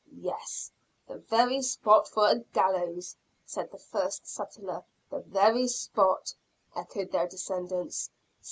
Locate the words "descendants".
7.27-8.09